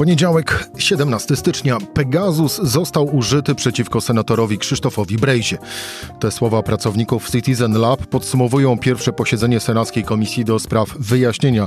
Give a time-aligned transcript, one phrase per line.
[0.00, 1.78] Poniedziałek, 17 stycznia.
[1.94, 5.58] Pegasus został użyty przeciwko senatorowi Krzysztofowi Brejzie.
[6.20, 11.66] Te słowa pracowników Citizen Lab podsumowują pierwsze posiedzenie Senackiej Komisji do Spraw Wyjaśnienia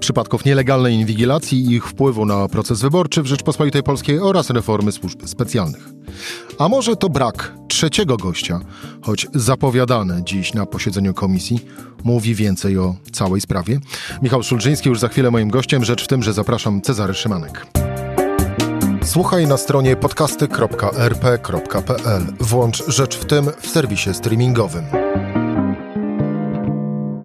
[0.00, 5.26] przypadków nielegalnej inwigilacji i ich wpływu na proces wyborczy w Rzeczpospolitej Polskiej oraz reformy służb
[5.26, 5.88] specjalnych.
[6.58, 8.60] A może to brak trzeciego gościa,
[9.02, 11.60] choć zapowiadane dziś na posiedzeniu komisji,
[12.04, 13.78] mówi więcej o całej sprawie.
[14.22, 17.66] Michał Szulżyński już za chwilę moim gościem, rzecz w tym, że zapraszam Cezary Szymanek.
[19.02, 22.22] Słuchaj na stronie podcasty.rp.pl.
[22.40, 24.84] Włącz Rzecz w tym w serwisie streamingowym.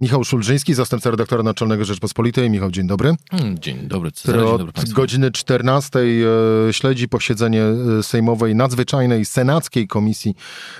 [0.06, 2.50] Michał Szulżyński, zastępca redaktora naczelnego Rzeczpospolitej.
[2.50, 3.16] Michał, dzień dobry.
[3.32, 9.26] Hmm, dzień dobry, Cezary, dzień dobry Od godziny 14 e, śledzi posiedzenie e, Sejmowej Nadzwyczajnej
[9.26, 10.36] Senackiej Komisji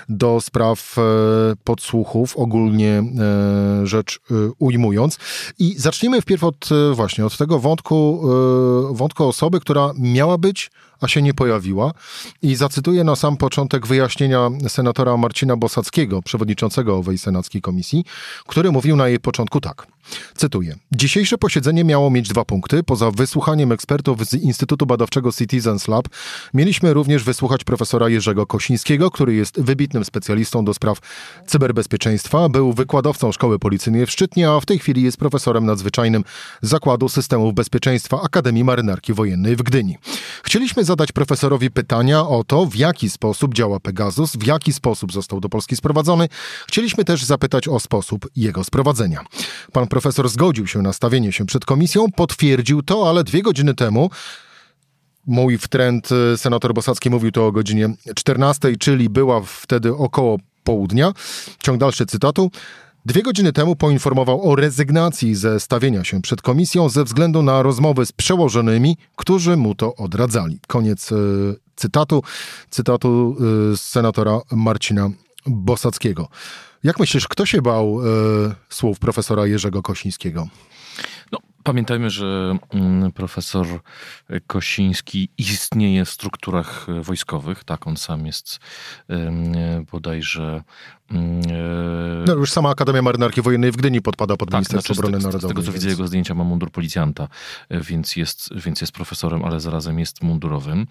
[0.08, 1.02] do spraw e,
[1.64, 3.02] podsłuchów, ogólnie
[3.84, 4.20] rzecz
[4.58, 5.18] ujmując.
[5.58, 8.22] I zacznijmy wpierw od właśnie od tego wątku,
[8.90, 11.92] wątku osoby, która miała być a się nie pojawiła.
[12.42, 18.04] I zacytuję na sam początek wyjaśnienia senatora Marcina Bosackiego, przewodniczącego owej senackiej komisji,
[18.46, 19.86] który mówił na jej początku tak.
[20.34, 20.76] Cytuję.
[20.92, 22.82] Dzisiejsze posiedzenie miało mieć dwa punkty.
[22.82, 26.08] Poza wysłuchaniem ekspertów z Instytutu Badawczego Citizens Lab
[26.54, 30.98] mieliśmy również wysłuchać profesora Jerzego Kosińskiego, który jest wybitnym specjalistą do spraw
[31.46, 32.48] cyberbezpieczeństwa.
[32.48, 36.24] Był wykładowcą Szkoły Policyjnej w Szczytnie, a w tej chwili jest profesorem nadzwyczajnym
[36.62, 39.98] Zakładu Systemów Bezpieczeństwa Akademii Marynarki Wojennej w Gdyni.
[40.42, 45.40] Chcieliśmy zadać profesorowi pytania o to, w jaki sposób działa Pegasus, w jaki sposób został
[45.40, 46.28] do Polski sprowadzony.
[46.68, 49.24] Chcieliśmy też zapytać o sposób jego sprowadzenia.
[49.72, 54.10] Pan profesor zgodził się na stawienie się przed komisją, potwierdził to, ale dwie godziny temu
[55.26, 61.12] mój wtręt y, senator Bosacki mówił to o godzinie 14, czyli była wtedy około południa.
[61.62, 62.50] Ciąg dalszy cytatu.
[63.06, 68.06] Dwie godziny temu poinformował o rezygnacji ze stawienia się przed komisją ze względu na rozmowy
[68.06, 70.60] z przełożonymi, którzy mu to odradzali.
[70.66, 71.16] Koniec y,
[71.76, 72.22] cytatu,
[72.70, 73.36] cytatu
[73.72, 75.10] y, senatora Marcina
[75.46, 76.28] Bosackiego.
[76.86, 80.48] Jak myślisz, kto się bał y, słów profesora Jerzego Kosińskiego?
[81.32, 83.66] No, pamiętajmy, że mm, profesor
[84.46, 87.64] Kosiński istnieje w strukturach wojskowych.
[87.64, 88.58] Tak, on sam jest
[89.92, 90.62] bodajże.
[91.10, 91.40] Mm,
[92.26, 95.50] no już sama Akademia Marynarki Wojennej w Gdyni podpada pod tak, Ministerstwo znaczy, Obrony Narodowej.
[95.50, 97.28] Z tego co widzę, jego zdjęcia ma mundur policjanta,
[97.70, 100.86] więc jest, więc jest profesorem, ale zarazem jest mundurowym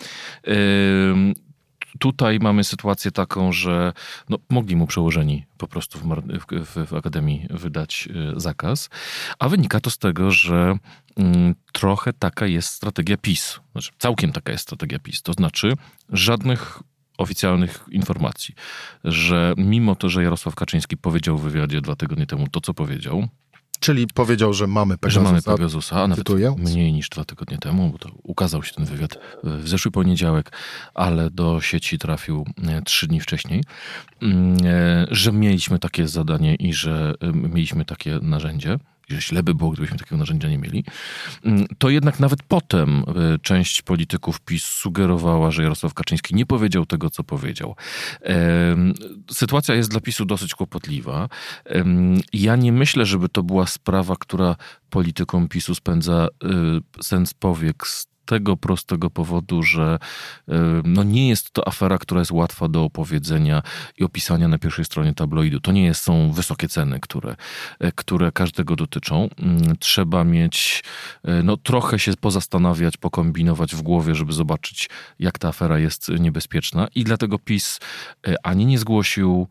[2.00, 3.94] tutaj mamy sytuację taką, że
[4.30, 6.06] no, mogli mu przełożeni po prostu w,
[6.66, 8.90] w, w Akademii wydać y, zakaz,
[9.40, 10.78] a wynika to z tego, że
[11.18, 13.60] mm, trochę taka jest strategia PiS.
[13.72, 15.22] Znaczy, całkiem taka jest strategia PiS.
[15.22, 15.74] To znaczy
[16.10, 16.80] żadnych
[17.18, 18.56] oficjalnych informacji,
[19.04, 23.28] że mimo to, że Jarosław Kaczyński powiedział w wywiadzie dwa tygodnie temu to, co powiedział,
[23.86, 25.26] Czyli powiedział, że mamy Pegasusa.
[25.26, 28.86] Że mamy Pegasusa, a nawet mniej niż dwa tygodnie temu, bo to ukazał się ten
[28.86, 30.52] wywiad w zeszły poniedziałek,
[30.94, 33.64] ale do sieci trafił e, trzy dni wcześniej,
[34.22, 38.78] mm, e, że mieliśmy takie zadanie i że e, mieliśmy takie narzędzie
[39.12, 40.84] źle by było, gdybyśmy takiego narzędzia nie mieli,
[41.44, 46.86] mm, to jednak nawet potem e, część polityków PiS sugerowała, że Jarosław Kaczyński nie powiedział
[46.86, 47.76] tego, co powiedział.
[49.32, 51.30] Sytuacja jest dla PiSu dosyć kłopotliwa.
[52.34, 54.56] Ja nie myślę, żeby to była sprawa, która
[54.90, 56.48] politykom PiSu spędza e,
[57.04, 60.00] sens powiek z tego prostego powodu, że
[60.84, 63.62] no nie jest to afera, która jest łatwa do opowiedzenia
[63.98, 65.60] i opisania na pierwszej stronie tabloidu.
[65.60, 67.36] To nie jest, są wysokie ceny, które,
[67.80, 69.30] e, które każdego dotyczą.
[69.40, 70.84] Mm, trzeba mieć,
[71.24, 76.88] e, no trochę się pozastanawiać, pokombinować w głowie, żeby zobaczyć, jak ta afera jest niebezpieczna
[76.96, 77.80] i dlatego PiS
[78.28, 79.48] e, ani nie zgłosił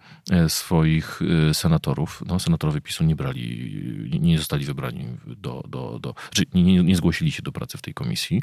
[0.49, 1.21] swoich
[1.53, 2.23] senatorów.
[2.27, 7.33] No, senatorowie PiSu nie brali, nie zostali wybrani do, do, do znaczy nie, nie zgłosili
[7.33, 8.43] się do pracy w tej komisji.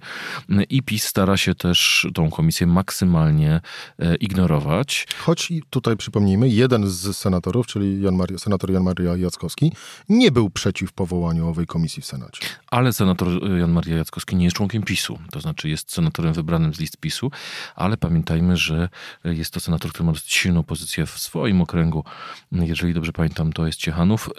[0.69, 3.61] I PiS stara się też tą komisję maksymalnie
[3.99, 5.07] e, ignorować.
[5.17, 9.71] Choć tutaj przypomnijmy, jeden z senatorów, czyli Jan Maria, senator Jan Maria Jackowski,
[10.09, 12.47] nie był przeciw powołaniu owej komisji w Senacie.
[12.67, 13.27] Ale senator
[13.59, 17.31] Jan Maria Jackowski nie jest członkiem PiSu, to znaczy jest senatorem wybranym z list PiSu,
[17.75, 18.89] ale pamiętajmy, że
[19.23, 22.03] jest to senator, który ma dosyć silną pozycję w swoim okręgu.
[22.51, 24.29] Jeżeli dobrze pamiętam, to jest Ciechanów.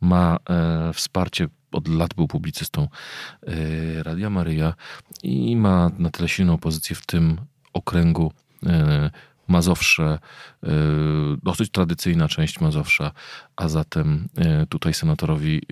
[0.00, 2.88] Ma e, wsparcie od lat był publicystą
[3.46, 4.74] e, Radia Maryja
[5.22, 7.38] i ma na tyle silną pozycję w tym
[7.72, 8.32] okręgu
[8.66, 9.10] e,
[9.48, 10.18] Mazowsze,
[10.62, 10.68] e,
[11.42, 13.12] dosyć tradycyjna część Mazowsza,
[13.56, 14.28] a zatem
[14.68, 15.62] tutaj senatorowi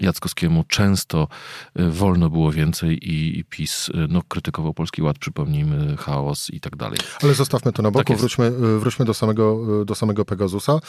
[0.00, 1.28] Jackowskiemu często
[1.76, 6.98] wolno było więcej i, i PiS no, krytykował Polski Ład, przypomnijmy, chaos i tak dalej.
[7.22, 10.80] Ale zostawmy to na boku, tak wróćmy, wróćmy do samego, do samego Pegasusa.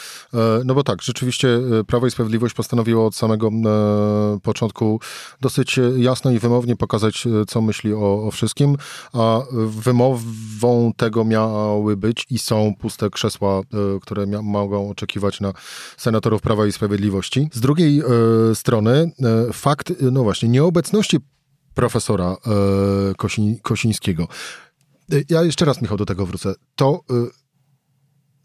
[0.66, 3.52] No bo tak, rzeczywiście Prawo i Sprawiedliwość postanowiło od samego
[4.44, 5.00] początku
[5.42, 8.78] dosyć jasno i wymownie pokazać, co myśli o, o wszystkim,
[9.14, 13.62] a wymową tego miały być i są puste krzesła,
[14.02, 15.54] które mogą oczekiwać na
[15.98, 17.50] senatorów Prawa i Sprawiedliwości.
[17.54, 21.18] Z drugiej e, strony e, fakt, no właśnie, nieobecności
[21.74, 24.28] profesora e, Kosi, Kosińskiego.
[25.30, 26.54] Ja jeszcze raz, Michał, do tego wrócę.
[26.76, 27.02] To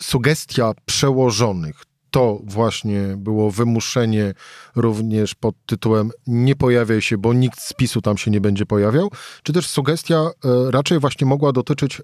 [0.01, 4.35] sugestia przełożonych, to właśnie było wymuszenie
[4.77, 9.11] również pod tytułem nie pojawiaj się, bo nikt z PiSu tam się nie będzie pojawiał,
[9.43, 10.31] czy też sugestia
[10.71, 12.03] raczej właśnie mogła dotyczyć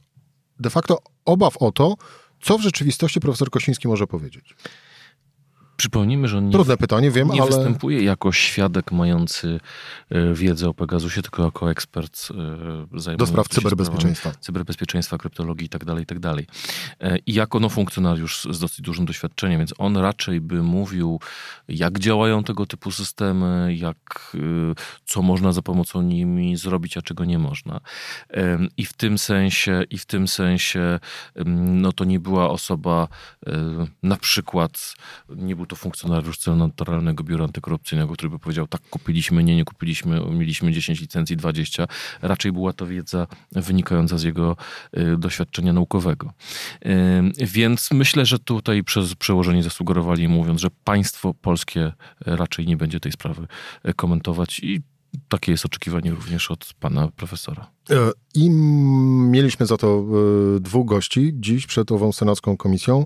[0.61, 1.95] de facto obaw o to,
[2.41, 4.55] co w rzeczywistości profesor Kosiński może powiedzieć?
[5.83, 7.51] Przypomnijmy, że on nie, Trudne pytanie, wiem, nie ale...
[7.51, 9.61] występuje jako świadek mający
[10.11, 12.35] e, wiedzę o Pegasusie, tylko jako ekspert e,
[13.01, 14.33] zajmujący Do spraw cyberbezpieczeństwa.
[14.41, 16.35] Cyberbezpieczeństwa, kryptologii itd., tak itd.
[16.35, 16.45] Tak
[17.01, 21.21] e, I jako no, funkcjonariusz z dosyć dużym doświadczeniem, więc on raczej by mówił,
[21.69, 24.37] jak działają tego typu systemy, jak,
[25.05, 27.81] co można za pomocą nimi zrobić, a czego nie można.
[28.77, 31.01] I w tym sensie, i w tym sensie,
[31.47, 33.09] no to nie była osoba
[34.03, 34.95] na przykład,
[35.29, 40.21] nie był to funkcjonariusz Centralnego Biura Antykorupcyjnego, który by powiedział, tak kupiliśmy, nie, nie kupiliśmy,
[40.31, 41.87] mieliśmy 10 licencji, 20.
[42.23, 44.57] Raczej była to wiedza wynikająca z jego
[44.99, 46.33] y, doświadczenia naukowego.
[46.87, 53.01] Y, więc myślę, że tutaj przez przełożenie zasugerowali, mówiąc, że państwo polskie raczej nie będzie
[53.01, 53.47] tej sprawy
[53.89, 54.83] y, komentować i
[55.29, 57.71] takie jest oczekiwanie również od pana profesora.
[57.91, 58.51] E, I
[59.31, 60.05] mieliśmy za to
[60.57, 63.05] e, dwóch gości dziś przed ową senacką komisją.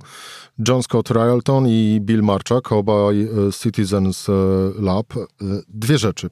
[0.69, 3.29] John Scott Ryalton i Bill Marczak, obaj e,
[3.63, 4.27] Citizens
[4.79, 5.15] Lab.
[5.69, 6.31] Dwie rzeczy.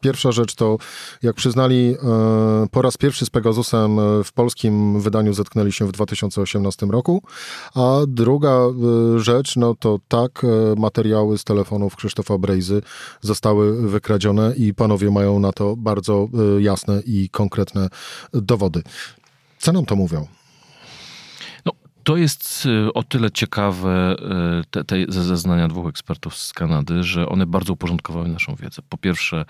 [0.00, 0.78] Pierwsza rzecz to,
[1.22, 5.92] jak przyznali, e, po raz pierwszy z Pegasusem e, w polskim wydaniu zetknęli się w
[5.92, 7.22] 2018 roku,
[7.74, 8.70] a druga e,
[9.18, 10.42] rzecz, no to tak,
[10.76, 12.82] materiały z telefonów Krzysztofa Brejzy
[13.20, 17.88] zostały wykradzione i panowie mają na to bardzo jasne i konkretne
[18.32, 18.82] dowody.
[19.58, 20.39] Co nam to mówią?
[22.04, 24.16] To jest y, o tyle ciekawe,
[24.60, 28.82] y, te, te zeznania dwóch ekspertów z Kanady, że one bardzo uporządkowały naszą wiedzę.
[28.88, 29.44] Po pierwsze,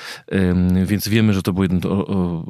[0.84, 1.80] Więc wiemy, że to był jeden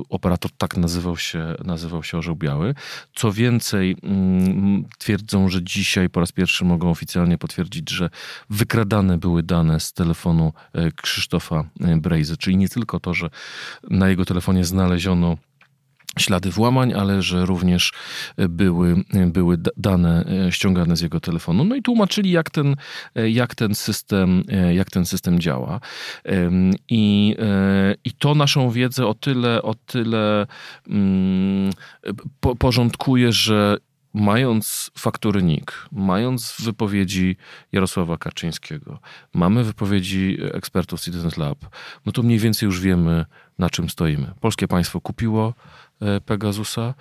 [0.08, 2.74] operator, tak nazywał się, nazywał się Orzeł Biały.
[3.14, 8.10] Co więcej, mm, twierdzą, że dzisiaj po raz pierwszy mogą oficjalnie potwierdzić, że
[8.50, 13.30] wykradane były dane z telefonu e, Krzysztofa e, Brejzy, czyli nie tylko to, że
[13.90, 15.36] na jego telefonie znaleziono
[16.18, 17.92] ślady włamań, ale że również
[18.48, 21.64] były, były dane e, ściągane z jego telefonu.
[21.64, 22.76] No i tłumaczyli, jak ten,
[23.14, 25.80] e, jak ten, system, e, jak ten system działa.
[26.88, 27.36] I,
[28.04, 30.46] I to naszą wiedzę o tyle, o tyle
[30.88, 31.70] mm,
[32.58, 33.76] porządkuje, że
[34.14, 37.36] mając faktury NIK, mając wypowiedzi
[37.72, 38.98] Jarosława Kaczyńskiego,
[39.34, 41.58] mamy wypowiedzi ekspertów Citizens Lab,
[42.06, 43.24] no to mniej więcej już wiemy,
[43.58, 44.32] na czym stoimy.
[44.40, 45.54] Polskie państwo kupiło
[46.00, 46.94] e, Pegasusa.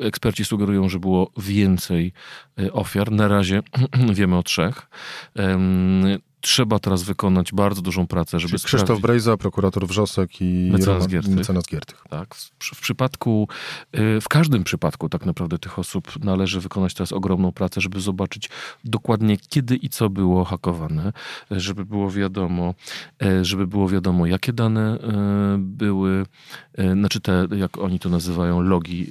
[0.00, 2.12] Eksperci sugerują, że było więcej
[2.58, 3.12] e, ofiar.
[3.12, 3.62] Na razie
[4.18, 4.86] wiemy o trzech
[6.40, 9.02] trzeba teraz wykonać bardzo dużą pracę, żeby Czyli Krzysztof sprawdzić...
[9.02, 11.34] Brejza, prokurator Wrzosek i mecenas Giertych.
[11.34, 12.04] Mecenas Giertych.
[12.10, 12.34] Tak.
[12.34, 13.48] W, przypadku,
[13.96, 18.50] y, w każdym przypadku tak naprawdę tych osób należy wykonać teraz ogromną pracę, żeby zobaczyć
[18.84, 21.12] dokładnie kiedy i co było hakowane,
[21.50, 22.74] żeby było wiadomo,
[23.22, 24.98] y, żeby było wiadomo, jakie dane y,
[25.58, 26.26] były,
[26.92, 29.06] znaczy te, jak oni to nazywają, logi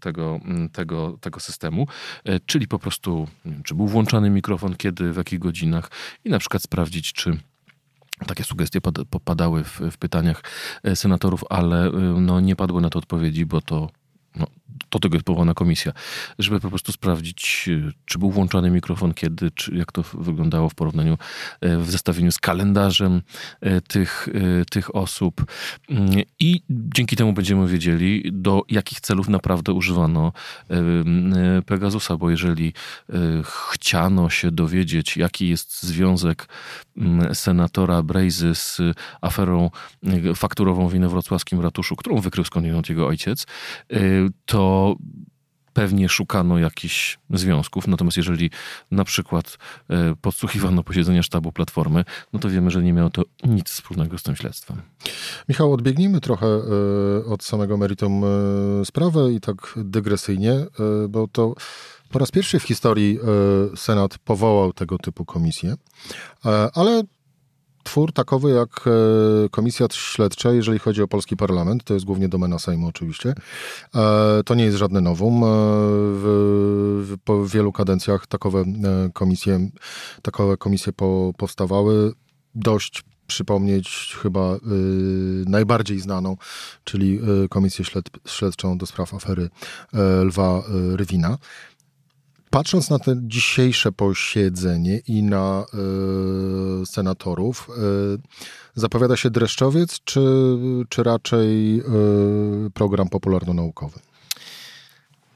[0.00, 0.40] tego,
[0.72, 1.86] tego, tego systemu,
[2.46, 5.90] czyli po prostu, wiem, czy był włączany mikrofon, kiedy, w jakich godzinach,
[6.24, 7.38] i na przykład sprawdzić, czy
[8.26, 8.80] takie sugestie
[9.24, 10.42] padały w, w pytaniach
[10.82, 11.90] e, senatorów, ale e,
[12.20, 13.90] no, nie padły na to odpowiedzi, bo to
[14.98, 15.92] do tego jest powołana komisja,
[16.38, 20.74] żeby po prostu sprawdzić, e, czy był włączony mikrofon, kiedy, czy jak to wyglądało w
[20.74, 21.18] porównaniu,
[21.60, 23.22] e, w zestawieniu z kalendarzem
[23.60, 24.28] e, tych,
[24.70, 25.44] tych osób.
[25.90, 26.10] Mm,
[26.40, 30.32] I dzięki temu będziemy wiedzieli, do jakich celów naprawdę używano
[31.66, 32.72] Pegasusa, bo jeżeli
[33.72, 36.48] chciano się dowiedzieć, jaki jest związek
[37.32, 38.80] senatora Brejzy z
[39.20, 39.70] aferą
[40.34, 43.46] fakturową w inowrocławskim ratuszu, którą wykrył skądinąd jego ojciec,
[44.46, 44.94] to
[45.72, 47.86] pewnie szukano jakichś związków.
[47.86, 48.50] Natomiast jeżeli
[48.90, 49.58] na przykład
[49.90, 54.22] e, podsłuchiwano posiedzenia sztabu Platformy, no to wiemy, że nie miało to nic wspólnego z
[54.22, 54.82] tym śledztwem.
[55.48, 56.46] Michał, odbiegnijmy trochę
[57.26, 58.22] od samego meritum
[58.84, 60.66] sprawy i tak dygresyjnie,
[61.08, 61.54] bo to
[62.14, 63.18] po raz pierwszy w historii
[63.76, 65.74] Senat powołał tego typu komisję,
[66.74, 67.02] ale
[67.84, 72.58] twór takowy jak e, Komisja Śledcza, jeżeli chodzi o polski parlament, to jest głównie domena
[72.58, 73.34] Sejmu oczywiście.
[73.94, 75.44] E, to nie jest żadne nowum.
[75.44, 78.64] E, w, w, wielu kadencjach takowe
[79.12, 79.68] komisje,
[80.22, 82.12] takowe komisje po, powstawały.
[82.54, 84.58] Dość przypomnieć chyba y,
[85.46, 86.36] najbardziej znaną,
[86.84, 91.38] czyli Komisję Śled, Śledczą do spraw afery y, Lwa y, Rywina.
[92.54, 95.64] Patrząc na to dzisiejsze posiedzenie i na
[96.82, 98.20] y, senatorów, y,
[98.74, 100.20] zapowiada się dreszczowiec, czy,
[100.88, 101.82] czy raczej y,
[102.74, 104.00] program popularno-naukowy?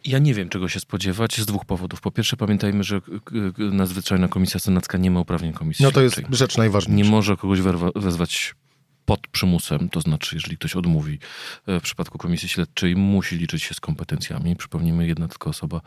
[0.05, 2.01] Ja nie wiem, czego się spodziewać z dwóch powodów.
[2.01, 3.01] Po pierwsze, pamiętajmy, że
[3.59, 5.85] nadzwyczajna komisja senacka nie ma uprawnień komisji.
[5.85, 7.05] No to jest rzecz najważniejsza.
[7.05, 7.61] Nie może kogoś
[7.97, 8.55] wezwać
[9.09, 11.19] pod przymusem, to znaczy, jeżeli ktoś odmówi
[11.67, 14.57] e, w przypadku komisji śledczej, musi liczyć się z kompetencjami.
[14.57, 15.81] Przypomnijmy, jedna tylko osoba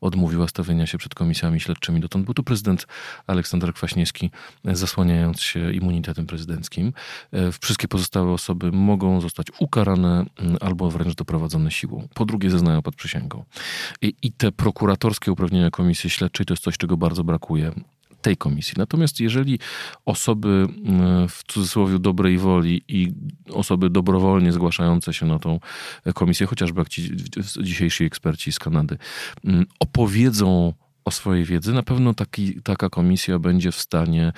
[0.00, 2.00] odmówiła stawienia się przed komisjami śledczymi.
[2.00, 2.86] Dotąd był to prezydent
[3.26, 4.30] Aleksander Kwaśniewski,
[4.64, 6.92] e, zasłaniając się immunitetem prezydenckim.
[7.32, 10.24] E, wszystkie pozostałe osoby mogą zostać ukarane
[10.60, 12.08] albo wręcz doprowadzone siłą.
[12.14, 13.44] Po drugie, zeznają pod przysięgą.
[14.02, 17.72] I, i te prokuratorskie uprawnienia komisji śledczej to jest coś, czego bardzo brakuje
[18.28, 18.74] tej komisji.
[18.76, 19.58] Natomiast jeżeli
[20.04, 20.48] osoby
[20.84, 23.12] mm, w cudzysłowie dobrej woli i
[23.52, 25.60] osoby dobrowolnie zgłaszające się na tą
[26.14, 27.10] komisję, chociażby jak ci
[27.62, 28.98] dzisiejsi eksperci z Kanady,
[29.44, 30.72] mm, opowiedzą
[31.08, 34.32] o swojej wiedzy, na pewno taki, taka komisja będzie w stanie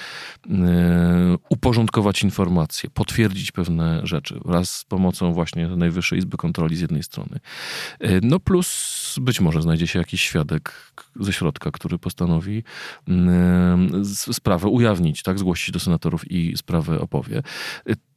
[0.46, 0.50] y,
[1.48, 7.40] uporządkować informacje, potwierdzić pewne rzeczy wraz z pomocą właśnie Najwyższej Izby Kontroli z jednej strony.
[8.04, 12.62] Y, no plus być może znajdzie się jakiś świadek ze środka, który postanowi
[13.08, 17.42] y, sprawę ujawnić, tak, zgłosić do senatorów i sprawę opowie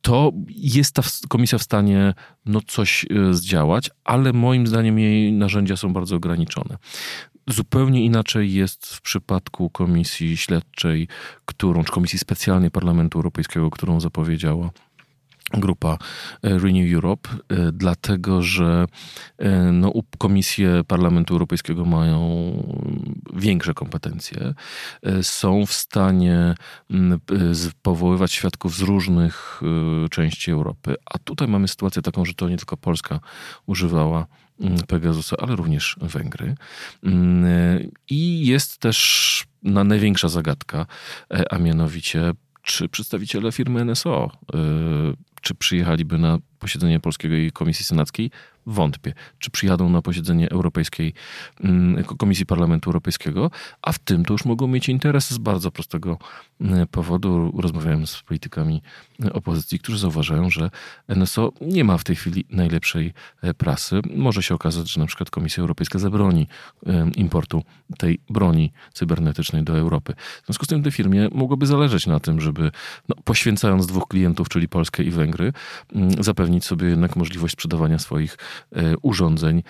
[0.04, 2.14] to jest ta komisja w stanie
[2.46, 6.78] no, coś zdziałać, ale moim zdaniem jej narzędzia są bardzo ograniczone.
[7.48, 11.08] Zupełnie inaczej jest w przypadku komisji śledczej,
[11.46, 14.70] którą, czy komisji specjalnej Parlamentu Europejskiego, którą zapowiedziała
[15.54, 15.98] grupa
[16.44, 18.86] e, Renew Europe, e, dlatego że
[19.38, 22.20] e, no, komisje Parlamentu Europejskiego mają
[23.34, 24.54] większe kompetencje,
[25.22, 26.56] są w stanie
[27.82, 29.62] powoływać świadków z różnych
[30.12, 30.96] części Europy.
[31.06, 33.20] A tutaj mamy sytuację taką, że to nie tylko Polska
[33.66, 34.28] używała
[34.88, 36.56] Pegasusa, ale również Węgry.
[37.04, 40.86] Mm, I jest też na największa zagadka,
[41.32, 44.58] e, a mianowicie, czy przedstawiciele firmy NSO, e,
[45.42, 48.32] czy przyjechaliby na posiedzenie Polskiej Komisji Senackiej?
[48.66, 49.14] Wątpię.
[49.40, 51.14] Czy przyjadą na posiedzenie Europejskiej
[51.64, 53.52] mm, Komisji Parlamentu Europejskiego?
[53.82, 56.18] A w tym to już mogą mieć interes z bardzo prostego
[56.62, 57.54] mm, powodu.
[57.58, 58.82] Rozmawiałem z politykami
[59.34, 60.70] opozycji, którzy zauważają, że
[61.08, 64.02] NSO nie ma w tej chwili najlepszej e, prasy.
[64.16, 66.48] Może się okazać, że na przykład Komisja Europejska zabroni
[67.16, 67.64] importu
[67.98, 70.14] tej broni cybernetycznej do Europy.
[70.44, 72.72] W związku z tym tej firmie mogłoby zależeć na tym, żeby
[73.10, 75.54] no, poświęcając dwóch klientów, czyli Polskę i Węgry,
[75.96, 78.38] mm, zapewnić sobie jednak możliwość sprzedawania swoich
[79.02, 79.64] urządzeń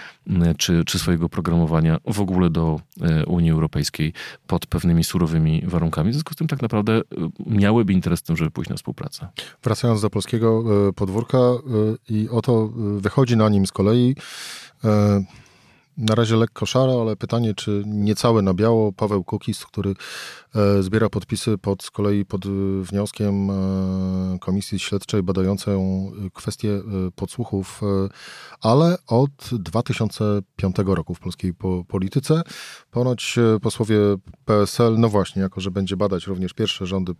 [0.57, 2.79] czy, czy swojego programowania w ogóle do
[3.27, 4.13] Unii Europejskiej
[4.47, 6.09] pod pewnymi surowymi warunkami.
[6.09, 7.01] W związku z tym tak naprawdę
[7.45, 9.27] miałyby interes w tym, żeby pójść na współpracę.
[9.63, 10.63] Wracając do polskiego
[10.95, 11.37] podwórka
[12.09, 14.15] i oto wychodzi na nim z kolei
[15.97, 19.93] na razie lekko szaro, ale pytanie, czy niecałe na biało Paweł Kukis, który
[20.55, 22.47] e, zbiera podpisy pod, z kolei pod
[22.81, 26.81] wnioskiem e, Komisji Śledczej badającą kwestię e,
[27.15, 27.81] podsłuchów,
[28.61, 31.53] ale od 2005 roku w polskiej
[31.87, 32.41] polityce.
[32.91, 33.97] Ponoć posłowie
[34.45, 37.11] PSL, no właśnie, jako że będzie badać również pierwsze rządy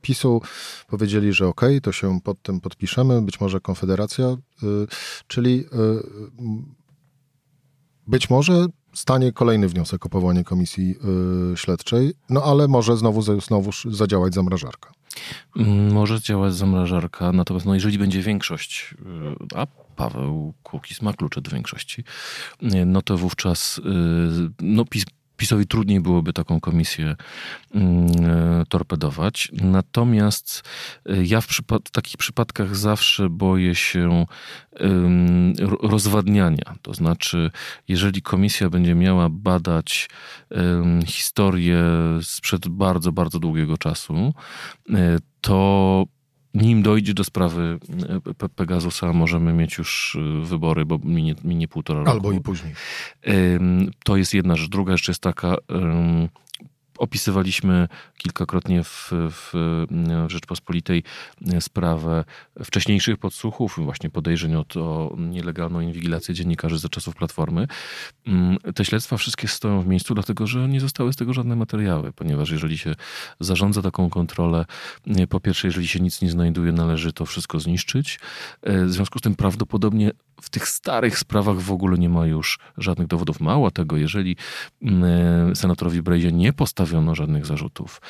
[0.00, 0.42] PiSu,
[0.88, 4.36] powiedzieli, że okej, okay, to się pod tym podpiszemy, być może Konfederacja,
[5.26, 5.64] czyli
[8.06, 10.88] być może stanie kolejny wniosek o powołanie komisji
[11.50, 14.92] yy, śledczej, no ale może znowu, znowu zadziałać zamrażarka.
[15.56, 19.66] Mm, może działać zamrażarka, natomiast no, jeżeli będzie większość, yy, a
[19.96, 22.04] Paweł Kukis ma klucze do większości,
[22.62, 25.04] yy, no to wówczas yy, no, PiS
[25.42, 27.16] PiSowi trudniej byłoby taką komisję
[27.74, 29.52] mm, e, torpedować.
[29.52, 30.62] Natomiast
[31.06, 34.26] e, ja w przypad takich przypadkach zawsze boję się
[35.82, 36.74] rozwadniania.
[36.82, 37.50] To znaczy,
[37.88, 40.08] jeżeli komisja będzie miała badać
[41.06, 41.84] historię
[42.22, 44.34] sprzed bardzo, bardzo długiego czasu,
[44.90, 46.04] e, to
[46.54, 47.78] nim dojdzie do sprawy
[48.42, 52.10] e, Pegasusa, możemy mieć już e, wybory, bo minie, minie półtora roku.
[52.10, 52.74] Albo i później.
[54.04, 54.68] To jest jedna rzecz.
[54.68, 55.56] Druga rzecz jest taka,
[56.98, 59.50] Opisywaliśmy kilkakrotnie w, w,
[60.26, 61.02] w Rzeczpospolitej
[61.60, 62.24] sprawę
[62.64, 67.66] wcześniejszych podsłuchów, właśnie podejrzeń o, nielegalną inwigilację dziennikarzy za czasów Platformy.
[68.26, 72.12] Mm, te śledztwa wszystkie stoją w miejscu, dlatego że nie zostały z tego żadne materiały,
[72.12, 72.94] ponieważ jeżeli się
[73.40, 74.64] zarządza taką kontrolę,
[75.28, 78.20] po pierwsze, jeżeli się nic nie znajduje, należy to wszystko zniszczyć.
[78.62, 80.10] E, w związku z tym prawdopodobnie
[80.42, 83.40] w tych starych sprawach w ogóle nie ma już żadnych dowodów.
[83.40, 84.36] Mało tego, jeżeli
[84.82, 88.00] mm, senatorowi Brejzie nie postawiono żadnych zarzutów,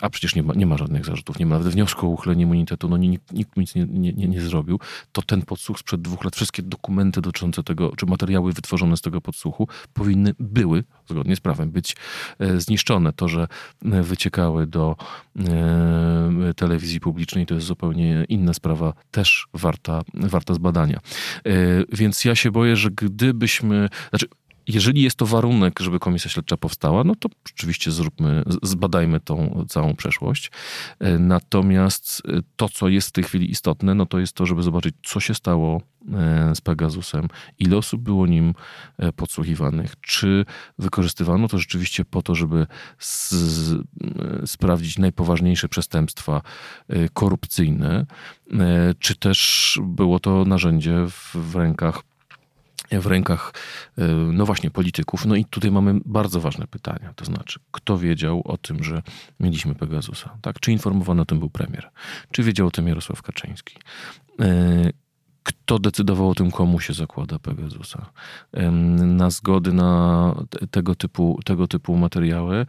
[0.00, 2.88] a przecież nie ma, nie ma żadnych zarzutów, nie ma nawet wniosku o uchylenie immunitetu,
[2.88, 4.80] no nikt, nikt nic nie, nie, nie, nie zrobił,
[5.12, 9.20] to ten podsłuch sprzed dwóch lat, wszystkie dokumenty dotyczące tego, czy materiały wytworzone z tego
[9.20, 11.96] podsłuchu powinny, były, zgodnie z prawem, być
[12.38, 13.12] e, zniszczone.
[13.12, 13.48] To, że
[13.84, 14.96] e, wyciekały do
[15.38, 21.00] e, telewizji publicznej, to jest zupełnie inna sprawa, też warta, warta zbadania.
[21.92, 24.26] Więc ja się boję, że gdybyśmy, znaczy
[24.66, 29.96] jeżeli jest to warunek, żeby komisja śledcza powstała, no to rzeczywiście zróbmy, zbadajmy tą całą
[29.96, 30.50] przeszłość.
[31.00, 34.62] E, natomiast e, to, co jest w tej chwili istotne, no to jest to, żeby
[34.62, 35.80] zobaczyć, co się stało
[36.54, 38.54] z Pegasusem, ile osób było nim
[39.16, 40.44] podsłuchiwanych, czy
[40.78, 42.66] wykorzystywano to rzeczywiście po to, żeby
[44.46, 46.42] sprawdzić najpoważniejsze przestępstwa
[47.12, 48.06] korupcyjne,
[48.98, 52.02] czy też było to narzędzie w, w rękach
[52.90, 53.52] w rękach,
[54.32, 55.26] no właśnie, polityków.
[55.26, 57.12] No i tutaj mamy bardzo ważne pytania.
[57.16, 59.02] To znaczy, kto wiedział o tym, że
[59.40, 60.38] mieliśmy Pegasusa?
[60.42, 60.60] Tak?
[60.60, 61.90] Czy informowany o tym był premier?
[62.30, 63.76] Czy wiedział o tym Jarosław Kaczyński?
[65.66, 68.06] Kto decydował o tym, komu się zakłada Pegasusa.
[69.02, 70.34] Na zgody na
[70.70, 72.66] tego typu, tego typu materiały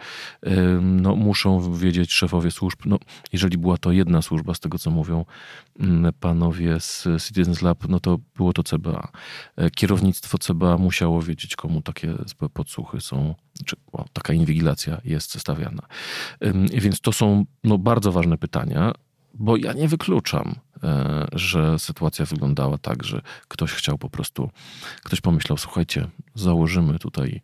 [0.82, 2.80] no, muszą wiedzieć szefowie służb.
[2.86, 2.98] No,
[3.34, 5.26] jeżeli była to jedna służba, z tego co mówią
[5.80, 9.12] mm, panowie z Citizens Lab, no to było to CBA.
[9.56, 12.16] E, kierownictwo CBA musiało wiedzieć, komu takie
[12.54, 15.82] podsłuchy są, czy o, taka inwigilacja jest stawiana.
[16.74, 18.94] Więc to są no, bardzo ważne pytania
[19.40, 20.56] bo ja nie wykluczam,
[21.34, 24.50] że sytuacja wyglądała tak, że ktoś chciał po prostu,
[25.04, 27.42] ktoś pomyślał, słuchajcie, założymy tutaj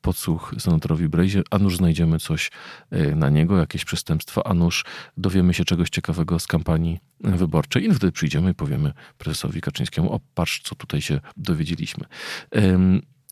[0.00, 2.50] podsłuch senatorowi Brejzie, a nuż znajdziemy coś
[2.90, 4.84] e, na niego, jakieś przestępstwa, a nuż
[5.16, 10.20] dowiemy się czegoś ciekawego z kampanii wyborczej i wtedy przyjdziemy i powiemy prezesowi Kaczyńskiemu, o
[10.34, 12.04] patrz, co tutaj się dowiedzieliśmy.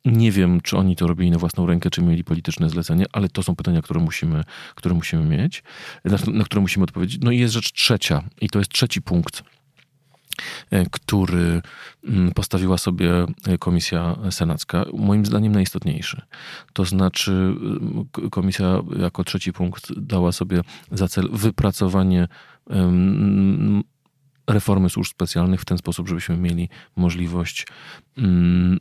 [0.04, 3.42] Nie wiem, czy oni to robili na własną rękę, czy mieli polityczne zlecenie, ale to
[3.42, 5.62] są pytania, które musimy, które musimy mieć,
[6.04, 7.20] na, na które musimy odpowiedzieć.
[7.22, 9.42] No i jest rzecz trzecia, i to jest trzeci punkt
[10.70, 11.62] e, który
[12.04, 13.10] mm, postawiła sobie
[13.58, 16.22] Komisja Senacka, moim zdaniem najistotniejszy.
[16.72, 17.54] To znaczy,
[18.30, 22.28] Komisja jako trzeci punkt dała sobie za cel wypracowanie
[24.46, 27.66] reformy służb specjalnych w ten sposób, żebyśmy mieli możliwość
[28.18, 28.80] mm,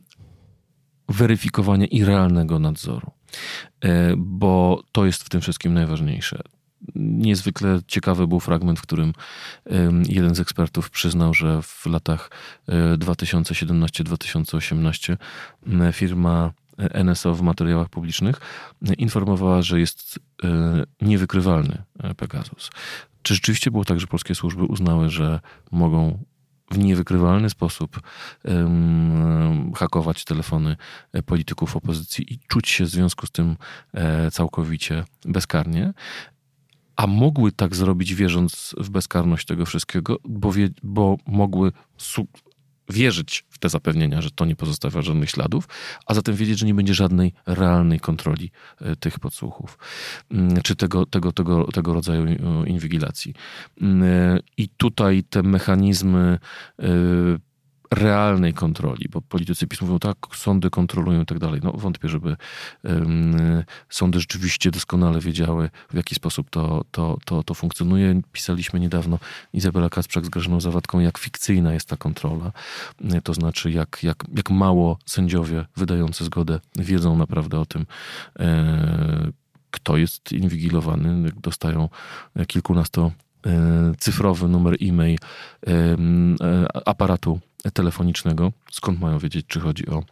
[1.08, 3.10] weryfikowania i realnego nadzoru,
[3.80, 6.42] e, bo to jest w tym wszystkim najważniejsze.
[6.94, 9.12] Niezwykle ciekawy był fragment, w którym
[10.08, 12.30] jeden z ekspertów przyznał, że w latach
[12.98, 15.16] 2017-2018
[15.66, 16.52] e, firma
[17.04, 18.40] NSO w materiałach publicznych
[18.98, 21.82] informowała, że jest e, niewykrywalny
[22.16, 22.70] Pegasus.
[23.22, 25.40] Czy rzeczywiście było tak, że polskie służby uznały, że
[25.70, 26.18] mogą
[26.70, 28.00] w niewykrywalny sposób
[28.44, 30.76] um, hakować telefony
[31.12, 33.56] e, polityków opozycji i czuć się w związku z tym
[33.92, 35.92] e, całkowicie bezkarnie.
[36.96, 41.72] A mogły tak zrobić, wierząc w bezkarność tego wszystkiego, bo, wie, bo mogły
[42.88, 45.68] wierzyć w te zapewnienia, że to nie pozostawia żadnych śladów,
[46.06, 49.78] a zatem wiedzieć, że nie będzie żadnej realnej kontroli e, tych podsłuchów,
[50.30, 53.34] mm, czy tego, tego, tego, tego rodzaju e, inwigilacji.
[53.80, 56.38] Mm, e, I tutaj te mechanizmy
[57.90, 61.60] realnej kontroli, bo politycy PiS mówią tak, sądy kontrolują i tak dalej.
[61.64, 62.36] No wątpię, żeby
[62.84, 68.20] um, sądy rzeczywiście doskonale wiedziały, w jaki sposób to, to, to, to funkcjonuje.
[68.32, 69.18] Pisaliśmy niedawno
[69.52, 72.52] Izabela Kacprzak z Grażyną Zawadką, jak fikcyjna jest ta kontrola.
[73.24, 77.86] To znaczy, jak, jak, jak mało sędziowie wydający zgodę wiedzą naprawdę o tym,
[78.38, 79.30] e,
[79.70, 81.32] kto jest inwigilowany.
[81.42, 81.88] Dostają
[82.46, 83.12] kilkunasto
[83.46, 85.18] e, cyfrowy numer e-mail
[85.66, 85.96] e,
[86.86, 87.40] aparatu
[87.72, 88.52] telefonicznego.
[88.70, 90.02] Skąd mają wiedzieć, czy chodzi o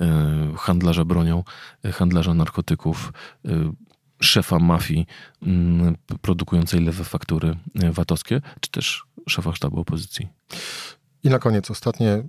[0.00, 1.44] e, handlarza bronią,
[1.84, 3.12] e, handlarza narkotyków,
[3.44, 3.72] e,
[4.20, 5.06] szefa mafii
[5.42, 10.28] mm, produkującej lewe faktury VAT-owskie, czy też szefa sztabu opozycji.
[11.22, 12.24] I na koniec ostatnie,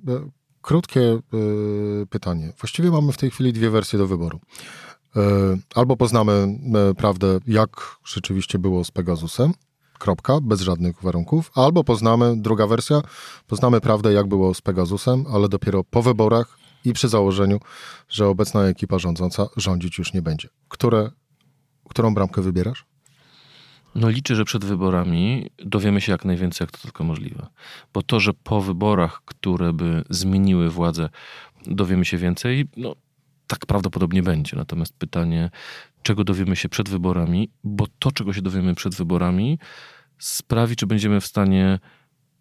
[0.62, 1.20] krótkie
[2.10, 2.54] pytanie.
[2.60, 4.40] Właściwie mamy w tej chwili dwie wersje do wyboru.
[5.76, 6.60] Albo poznamy
[6.98, 9.54] prawdę, jak rzeczywiście było z Pegasusem,
[9.98, 13.02] kropka, bez żadnych warunków, albo poznamy, druga wersja,
[13.48, 17.60] poznamy prawdę, jak było z Pegasusem, ale dopiero po wyborach i przy założeniu,
[18.10, 20.50] że obecna ekipa rządząca rządzić już nie będzie.
[20.68, 21.12] Które,
[21.90, 22.86] którą bramkę wybierasz?
[23.96, 27.48] No liczę, że przed wyborami dowiemy się jak najwięcej, jak to tylko możliwe.
[27.94, 31.10] Bo to, że po wyborach, które by zmieniły władzę,
[31.68, 32.96] dowiemy się więcej, no
[33.56, 34.58] tak prawdopodobnie będzie.
[34.58, 35.50] Natomiast pytanie,
[36.04, 39.60] czego dowiemy się przed wyborami, bo to, czego się dowiemy przed wyborami,
[40.20, 41.80] sprawi, czy będziemy w stanie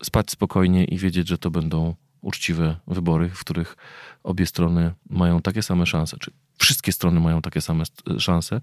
[0.02, 3.76] spać spokojnie i wiedzieć, że to będą uczciwe wybory, w których
[4.22, 7.84] obie strony mają takie same szanse, czy wszystkie strony mają takie same
[8.18, 8.60] szanse,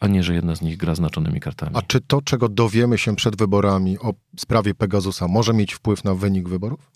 [0.00, 1.72] a nie, że jedna z nich gra znaczonymi kartami.
[1.74, 6.14] A czy to, czego dowiemy się przed wyborami o sprawie Pegasusa, może mieć wpływ na
[6.14, 6.93] wynik wyborów?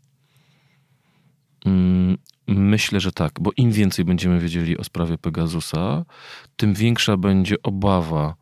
[1.66, 2.18] Mm,
[2.48, 6.04] Myślę, że tak, bo im więcej będziemy wiedzieli o sprawie Pegasusa,
[6.56, 8.34] tym większa będzie obawa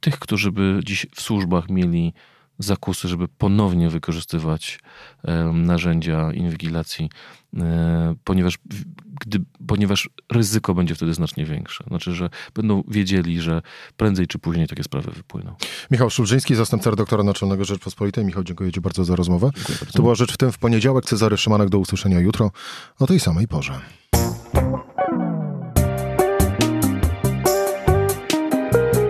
[0.00, 2.12] tych, którzy by dziś w służbach mieli
[2.60, 4.80] zakusy, żeby ponownie wykorzystywać
[5.52, 7.10] narzędzia inwigilacji,
[7.56, 8.58] e, ponieważ,
[9.20, 11.84] gdy, ponieważ ryzyko będzie wtedy znacznie większe.
[11.86, 13.62] Znaczy, że będą wiedzieli, że
[13.96, 15.54] prędzej czy później takie sprawy wypłyną.
[15.90, 18.24] Michał Szulżyński, zastępca redaktora naczelnego Rzeczpospolitej.
[18.24, 19.50] Michał, dziękuję Ci bardzo za rozmowę.
[19.92, 21.04] To była Rzecz w tym w poniedziałek.
[21.04, 22.50] Cezary Szymanek, do usłyszenia jutro
[22.98, 23.80] o tej samej porze.